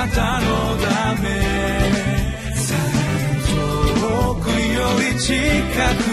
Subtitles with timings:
[0.00, 0.46] なたの
[0.78, 1.28] ため。
[4.00, 5.34] 遠くより近
[6.04, 6.09] く。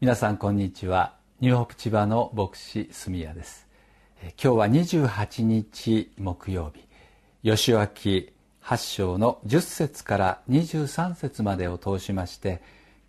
[0.00, 1.14] 皆さんこんにちは。
[1.40, 3.68] ニューホープ千葉の牧師住谷です。
[4.22, 6.86] 今日は28日木曜日。
[7.44, 8.32] 吉脇
[8.64, 12.62] 8章の10節から23節までを通しまして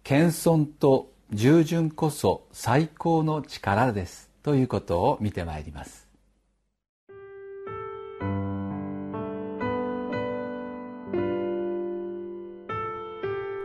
[0.04, 6.10] 謙遜と従順こそ最高の力ですということを見てまいります。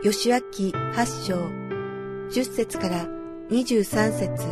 [0.01, 1.35] 吉脇8章
[2.29, 3.16] 10節から
[3.49, 4.43] 23節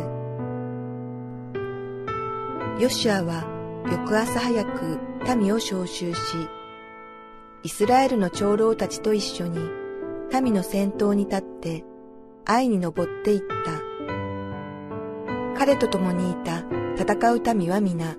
[2.80, 3.44] ヨシュアは
[3.92, 4.98] 翌朝早く
[5.36, 6.18] 民を召集し、
[7.62, 9.58] イスラエルの長老たちと一緒に
[10.40, 11.84] 民の先頭に立って
[12.46, 13.82] 愛に登っていった。
[15.58, 16.60] 彼と共にいた
[16.96, 18.16] 戦う民は皆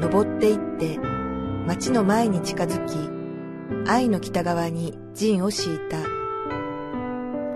[0.00, 0.98] 登っていって
[1.66, 5.98] 町の前に近づき、愛の北側に陣を敷いた。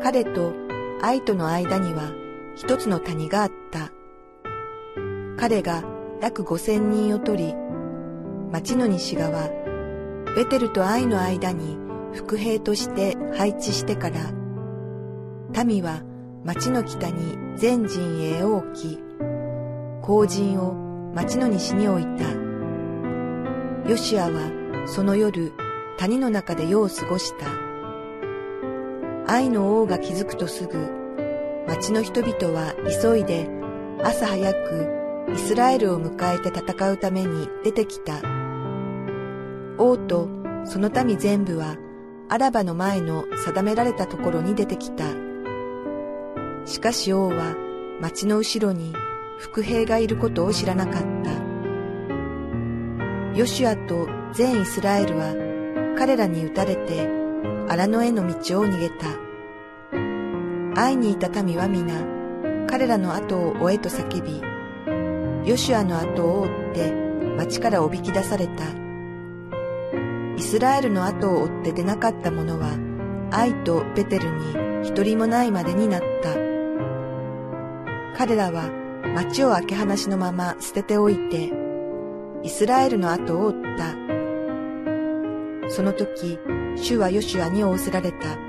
[0.03, 0.53] 彼と
[1.01, 2.28] 愛との間には
[2.59, 3.93] 一つの谷があった。
[5.37, 5.85] 彼が
[6.21, 7.55] 約五千人を取り、
[8.51, 9.49] 町の西側、
[10.35, 11.79] ベテルと愛の間に
[12.13, 14.33] 伏兵として配置してから、
[15.65, 16.03] 民は
[16.45, 18.99] 町の北に全陣営を置き、
[20.03, 20.75] 後陣を
[21.15, 22.25] 町の西に置いた。
[23.89, 25.53] ヨシアはその夜、
[25.97, 27.47] 谷の中で夜を過ごした。
[29.33, 30.98] 愛の王が気づくとすぐ、
[31.69, 33.47] 町の人々は急いで
[34.03, 38.23] 朝早くイスラエルを迎えて戦うために出てきた。
[39.77, 40.31] 王と
[40.65, 41.77] その民全部は
[42.31, 45.05] アラバの前の定められたところに出てきた。
[46.65, 47.55] しかし王は
[48.01, 48.95] 町の後ろに
[49.39, 51.31] 伏兵がいることを知らなかった。
[53.37, 55.35] ヨシュアと全イスラエルは
[55.99, 57.07] 彼らに撃たれて
[57.69, 59.28] 荒野への道を逃げた。
[60.81, 61.93] 会いにいた民は皆、
[62.69, 64.41] 彼らの後を追えと叫び、
[65.49, 66.93] ヨシュアの後を追って
[67.37, 68.65] 町からおびき出された。
[70.37, 72.79] イスラエルの後を追って出なかった者は、
[73.33, 76.35] 愛とベテルに一人もないまでになった。
[78.17, 78.71] 彼らは
[79.17, 81.51] 町を開け放しのまま捨てておいて、
[82.45, 83.97] イスラエルの後を追った。
[85.71, 86.39] その時、
[86.77, 88.48] 主はヨシュアに仰せられた。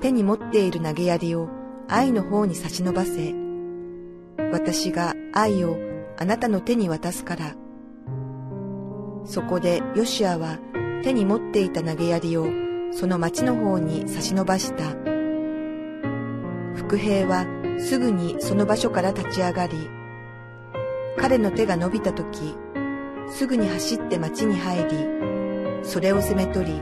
[0.00, 1.48] 手に持っている投げ槍を
[1.88, 3.34] 愛の方に差し伸ばせ。
[4.52, 5.76] 私が愛を
[6.18, 7.54] あなたの手に渡すから。
[9.24, 10.58] そこでヨシアは
[11.02, 12.46] 手に持っていた投げ槍を
[12.92, 14.84] その町の方に差し伸ばした。
[16.74, 17.46] 伏兵は
[17.78, 19.74] すぐにその場所から立ち上がり、
[21.18, 22.56] 彼の手が伸びた時、
[23.28, 26.80] すぐに走って町に入り、それを攻め取り、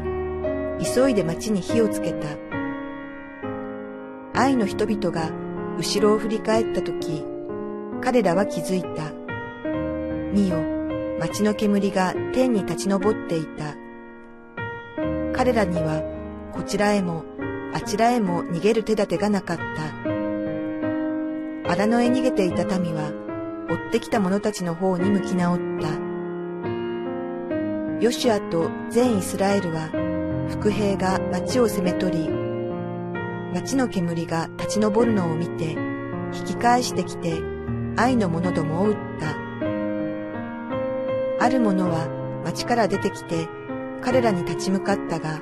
[0.94, 2.57] 急いで町に火をつけた。
[4.38, 5.32] 愛の人々が
[5.78, 7.24] 後ろを振り返った時、
[8.00, 9.10] 彼らは気づいた。
[10.32, 10.62] 見よ、
[11.18, 13.74] 街の煙が天に立ち上っていた。
[15.32, 16.04] 彼らには
[16.52, 17.24] こちらへも
[17.74, 19.64] あちらへも逃げる手立てがなかった。
[21.72, 23.10] 荒野へ逃げていた民は
[23.68, 25.88] 追ってきた者たちの方に向き直った。
[28.00, 29.88] ヨシュアと全イスラエルは
[30.48, 32.37] 伏兵が町を攻め取り、
[33.52, 35.72] 町の煙が立ち上るのを見て、
[36.32, 37.40] 引き返してきて、
[37.96, 39.48] 愛の者どもを撃った。
[41.40, 42.08] ある者は
[42.44, 43.48] 町から出てきて、
[44.02, 45.40] 彼らに立ち向かったが、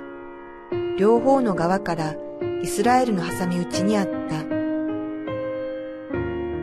[0.98, 2.14] 両方の側から
[2.62, 4.44] イスラエルの挟み撃ちにあった。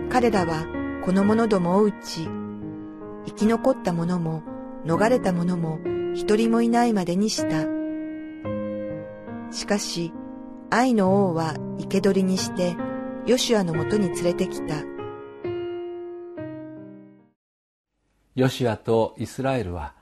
[0.10, 0.66] 彼らは
[1.06, 2.30] この者どもを撃ち、
[3.26, 4.44] 生き残った者も
[4.86, 5.80] 逃れた者も
[6.14, 7.66] 一人もいないまでにした。
[9.52, 10.14] しかし、
[10.76, 12.76] 愛の王は生け捕りにして、
[13.28, 14.74] ヨシュアのもとに連れてきた。
[18.34, 19.94] ヨシュアとイスラエルは、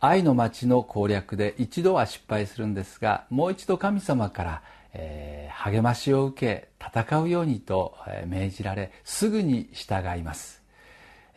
[0.00, 4.62] 愛の町の攻略で一度は失敗するんですが、もう一度神様から、
[4.92, 10.62] えー、励ましを受け、戦うようにと命じられ、すぐに従います。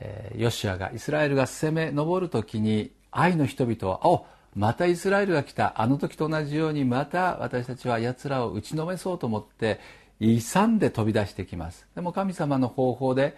[0.01, 4.25] えー、ヨシュアがイスラエルが攻め上る時に愛の人々はお
[4.55, 9.81] またイスラエルが来たあの時と同じようにまた私たちは奴らを打ちのめそうと思って
[10.19, 11.85] 勇んで飛び出してきます。
[11.93, 13.37] でも神様の方法で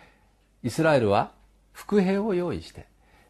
[0.63, 1.31] イスラエルは
[1.73, 2.85] 伏兵を用意して、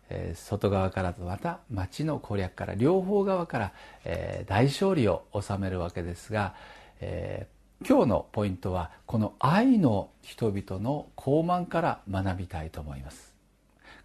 [0.09, 3.73] えー、外側からとまた町の攻略から両方側から、
[4.03, 6.55] えー、大勝利を収めるわけですが、
[6.99, 13.33] えー、今日のポイントはこの愛の人々の傲慢から学びたいと思います。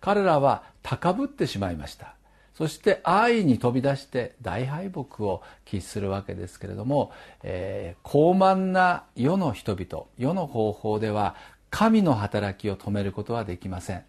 [0.00, 2.14] 彼らは高ぶってしまいました。
[2.54, 7.12] そして愛に飛び出して大敗北を喫するわけですけれども、
[7.42, 11.34] えー、高慢な世の人々世の方法では
[11.70, 14.04] 神の働きを止めることはできません。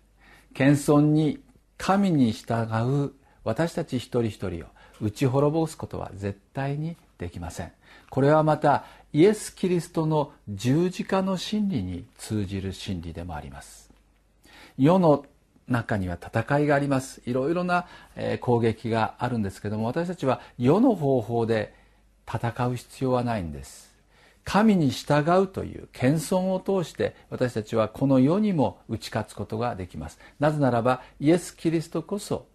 [0.54, 1.42] 謙遜に
[1.78, 2.68] 神に従
[3.06, 3.14] う
[3.44, 4.68] 私たち一人一人を
[5.02, 7.72] 打ち滅ぼすことは絶対にできません。
[8.10, 13.90] これはまたイエス・キリストの十字架の真理に通じる真理でもあります。
[14.78, 15.26] 世の
[15.68, 17.22] 中には戦いがあります。
[17.26, 17.88] いろいろな
[18.42, 21.74] 攻撃があるんですけども私たちは世の方法で
[22.28, 23.94] 戦う必要はないんです。
[24.46, 30.20] 神に従うという謙遜を通して私たちはこの世にも打ち勝つことができます。
[30.40, 32.46] なぜならばイエス・キリストこそ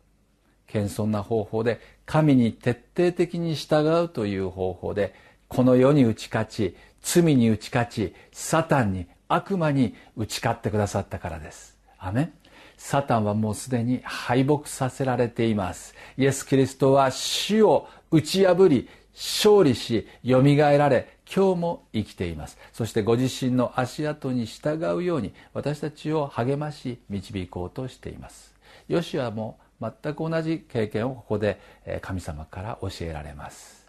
[0.66, 5.14] 謙遜な方法で神に徹底的に従うという方法で
[5.48, 11.78] この世に打ち勝ち罪に打ち勝ちサタンに悪魔に打ち勝ってくださったからです。
[11.98, 12.32] アメ
[12.78, 15.94] サタンはもうすでに敗北させられています。
[16.16, 22.56] イエス・キリストは死を打ち破り勝利しよみがえられ今日も生きています。
[22.72, 28.54] そしてご自身の足跡に従うように私たちを励まし導こうとしています。
[28.86, 31.60] ヨシアも全く同じ経験をここで
[32.00, 33.88] 神様から教えられます。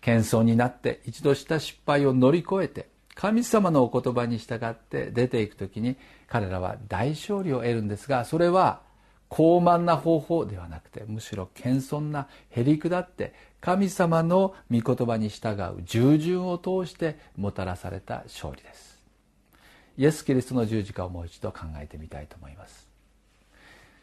[0.00, 5.96] 謙遜になって一度した失敗を乗り越えて神様のお言葉に従って出ていく時に
[6.26, 8.80] 彼らは大勝利を得るんですがそれは
[9.28, 19.02] 高慢な方法ではなくてむしろ謙遜なへりくだって神様の御言葉に従う従順を通してもたらされた勝利です。
[19.96, 22.86] イエス・キリストの十字架をもう一度考えてみたいと思います。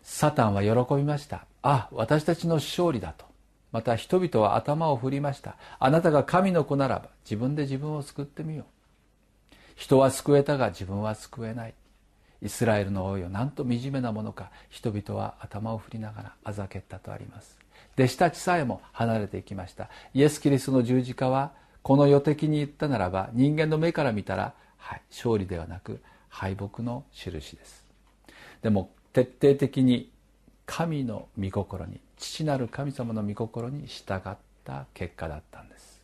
[0.02, 1.46] サタンは喜びました。
[1.62, 3.26] あ私たちの勝利だと。
[3.72, 5.56] また人々は頭を振りました。
[5.80, 8.81] あなたが神の子ならば自分で自分を救ってみよう。
[9.82, 11.74] 人は救えたが自分は救えない。
[12.44, 17.58] イスラエルの王よなんと惨めなものか人々は頭を振りながらあざけったとあります。
[17.96, 19.90] 弟子たちさえも離れていきました。
[20.14, 21.52] イエス・キリストの十字架は
[21.82, 26.00] この予的に言ったならば人間の目から見たら、はい、勝利ではなく
[26.30, 27.84] 敗北の印です。
[28.62, 30.12] でも徹底的に
[30.68, 36.00] 神の御心に父なる神様の御心に従った結果だったんです。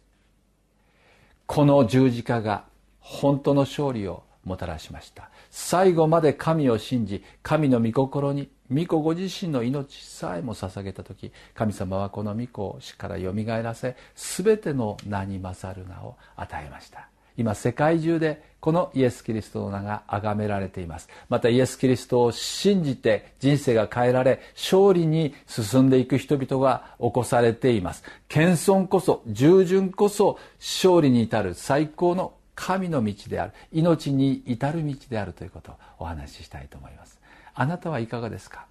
[1.46, 2.64] この十字架が
[3.08, 5.30] 本当の勝利をもたらしました。
[5.50, 17.08] 最後まで神を信じ神の御心に御子ご自身の命さえも捧げた時神様はこの御子を死からよみがえらせ全ての名に勝る名を与えました。
[17.38, 21.08] 今世界中でこのイエス・キリストの名が崇められています。
[21.30, 28.04] またイエス・キリストを信じて人生が変えられ勝利に進んでいく人々が起こされています。
[28.28, 33.54] 謙遜こそ従順こそ勝利に至る最高の神の道である。
[33.72, 37.22] 命に至る道であるということをお話ししたいと思います。
[37.54, 38.66] あなたはいかがですか？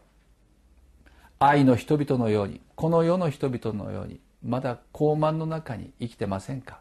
[1.38, 6.80] 愛の人々のようにこの世の人々のようにまだ高慢の中に生きてませんか？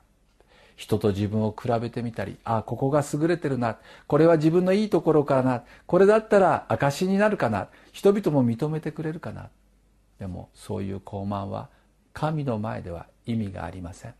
[0.77, 3.77] 人と自分を比べてみたりああここが優れてるな
[4.07, 9.49] これは自分のいいところかなこれだったら証になるかな人々も認めてくれるかな。
[10.19, 11.69] でもそういう高慢は
[12.13, 14.15] 神の前では意味がありません。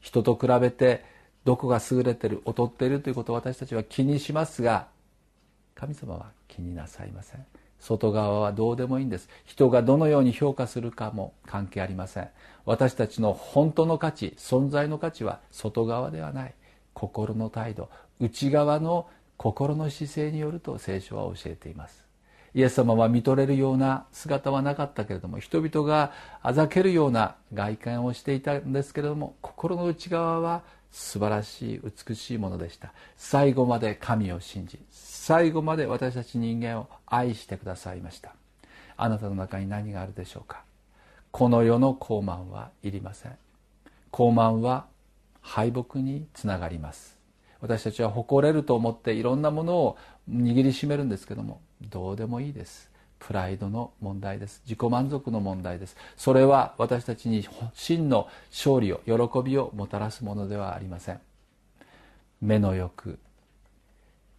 [0.00, 1.04] 人と比べて
[1.44, 4.88] どこが優れてる劣っているということを私たちは気にしますが
[5.74, 7.44] 神様は気になさいません。
[7.80, 9.28] 外側はどうでもいいんです。
[9.44, 12.28] 人がどのように評価するかも関係ありません。
[12.64, 16.54] 私たちの本当の価値存在の価値は外側ではない。
[16.94, 17.90] 心の態度。
[18.20, 22.03] 内側の心の姿勢によると聖書は教えています。
[22.54, 32.92] イエス様は見とれるような姿はなかったけれども人々があざけるような外見をしていたんですけれども心の内側は素晴らしい美しいものでした。
[33.16, 38.32] 最後まで神を信じ最後まで私たち人間を愛してくださいました。
[38.96, 40.62] あなたの中に何があるでしょうか？
[41.32, 43.36] この世の高慢はいりません。
[44.12, 44.86] 高慢は
[45.40, 47.18] 敗北につながります。
[47.64, 49.96] 私たちは誇れると思っていろんなものを
[50.30, 52.90] 握りしめるんですけどもどうでもいいです。
[53.18, 54.60] プライドの問題です。
[54.66, 55.96] 自己満足の問題です。
[56.14, 61.20] それは私たちに真の勝利を喜びをもたらすものではありません。
[62.42, 63.18] 目の欲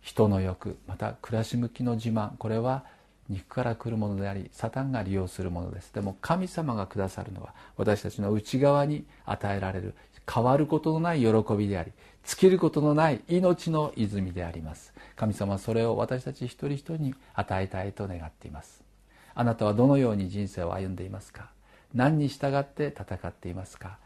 [0.01, 2.38] 人の欲また暮らし向きの自慢。
[2.38, 2.86] これは
[3.27, 5.91] 肉から来るものでありサタンが利用するものです。
[5.91, 9.96] でも神様がくださるのは私たちの内側に与えられる
[10.32, 11.91] 変わることのない喜びであり
[12.25, 14.94] 尽きることのない命の泉であります。
[15.15, 18.84] 神様はそれを私たち一人一人に与えたいと願っています。
[19.36, 21.50] あなたはどのように人生を歩んでいますか？
[21.94, 23.98] 何に従って戦っていますか？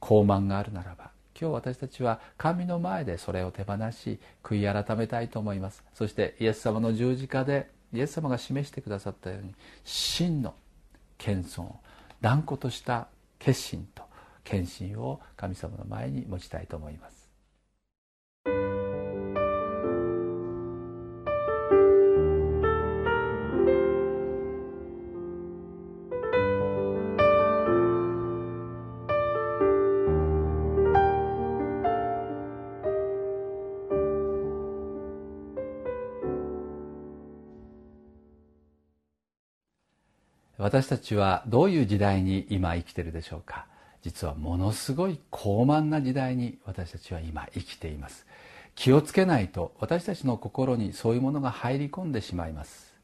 [0.00, 1.10] 傲慢があるならば
[1.40, 5.82] 今日私たちは神の前でそれを手放し悔い改めたいと思います。
[5.94, 10.54] そしてイエス様の十字架でイエス様が示してくださったように真の
[11.16, 11.70] 謙遜
[12.20, 13.06] 断固とした
[13.38, 14.02] 決心と
[14.44, 17.22] 献身を神様の前に持ちたいと思います。
[40.58, 43.66] 私たちはどういう時代に今生きているでしょうか？
[44.02, 48.26] 実はものすごい高慢な時代に私たちは今生きています。
[48.74, 52.94] 気をつけないと私たちの心にそういうものが入り込んでしまいます。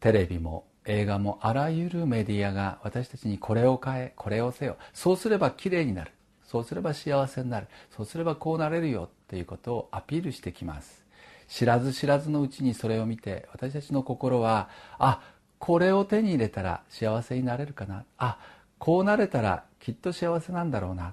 [0.00, 4.76] テレビも映画もあらゆるメディアが私たちにこれを変えこれをせよ。
[4.92, 6.12] そうすればきれいになる。
[6.44, 7.66] そうすれば幸せになる。
[7.96, 9.10] そうすればこうなれるよ。
[9.28, 11.04] ということをアピールしてきます。
[11.48, 15.20] 知らず知らずのうちにそれを見て私たちの心はあ
[15.58, 18.04] これを手に入れたら幸せになれるかな。
[18.18, 18.38] あ
[18.86, 21.12] こうなれたらきっと幸せなんだろうな。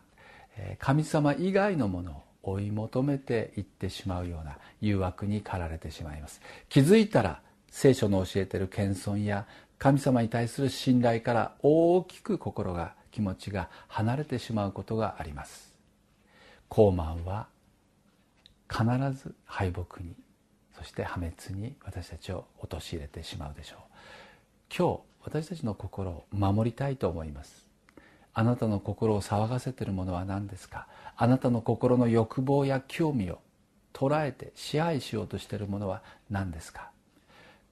[0.77, 6.39] 神様以外のものを追い求めていってしまうような誘惑に駆られてしまいます。
[6.69, 9.47] 気づいたら聖書の教えてる謙遜や
[9.79, 15.73] 神様に対する信頼から大きく心が気持ちが離れてしまうことがあります。
[16.69, 17.47] 高慢は
[18.69, 18.85] 必
[19.19, 20.13] ず敗北に
[20.77, 23.79] そして破滅に私たちを陥れてしまうでしょう。
[24.77, 27.65] 今日私たちの心を守りたいと思います。
[28.33, 30.87] あなたの心を騒がせているものは何ですか？
[31.15, 33.39] あなたの心の欲望や興味を
[33.93, 36.89] 捉えて支配しようとしているものは何ですか？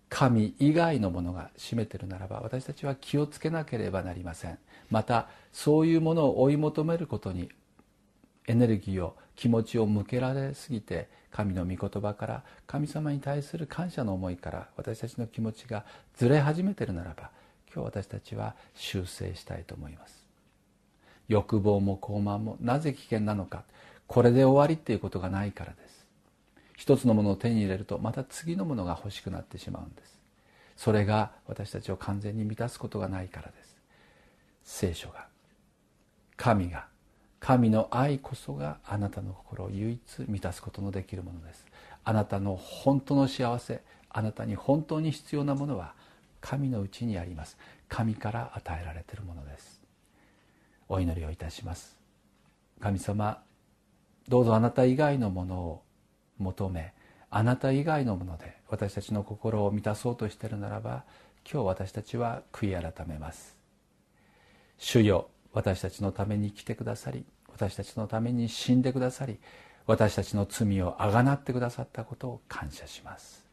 [0.10, 4.58] 神以外のものが占めているならば私たちは気をつけなければなりません。
[4.90, 7.50] またそういうものを追い求めることに
[8.48, 15.86] エネルギーを気持ちを向けられすぎて神の御言葉から神様に対する感謝の思いから私たちの気持ちが
[16.18, 17.32] ずれ始めているならば
[17.74, 20.28] 今日私たちは修正したいと思います。
[21.28, 23.64] 欲望も傲慢もなぜ危険なのか。
[24.08, 26.06] これで終わりっていうことがないからです。
[26.76, 30.20] 一つのものを手に入れるとまた次のものが欲しくなってしまうんです。
[30.76, 33.78] それが私たちを完全に満たすことがないからです。
[34.64, 35.28] 聖書が
[36.36, 36.88] 神が
[37.40, 41.66] 神の愛こそがあなたの心を唯一満たすことのできるものです。
[42.04, 45.94] あなたの本当の幸せあなたに本当に必要なものは
[46.42, 47.58] 神のうちにあります。
[47.88, 49.82] 神から与えられているものです。
[50.90, 51.98] お祈りをいたします。
[52.82, 53.42] 神様
[54.28, 55.84] どうぞあなた以外のものを
[56.38, 56.94] 求め
[57.30, 61.04] あなた以外のもので私たちの心を満たそうとしているならば
[61.50, 63.56] 今日私たちは悔い改めます。
[64.78, 69.38] 主よ私たちのために来てくださり私たちのために死んでくださり
[69.86, 73.46] 私たちの罪をあがなってくださったことを感謝します。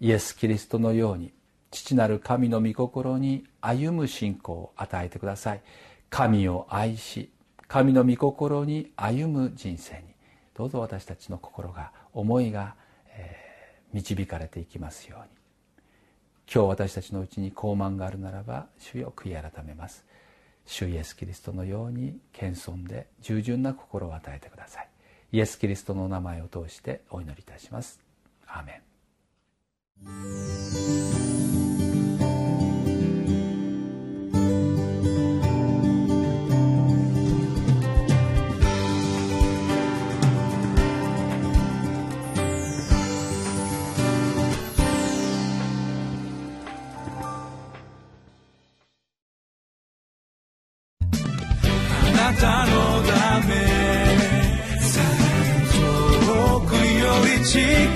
[0.00, 1.32] イエス・キリストのように
[1.70, 5.62] 父なる神の御心に歩む信仰を与えてください。
[6.08, 7.30] 神を愛し
[7.68, 10.02] 神の御心に歩む人生に
[10.54, 12.74] どうぞ私たちの心が思いが、
[13.10, 15.28] えー、導かれていきますように。
[16.52, 20.04] 今日私たちのうちに傲慢があるならば主よ悔い改めます。
[20.66, 24.88] 主イエス・キリストのように謙遜で従順な心を与えてください。
[25.32, 28.00] イエス・キリストのお名前を通してお祈りいたします。
[28.48, 28.82] アーメ
[31.16, 31.19] ン。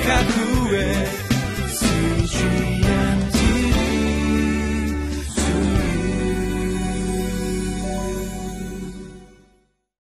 [0.06, 0.53] kaku